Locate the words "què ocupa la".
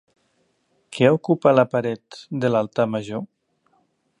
0.97-1.65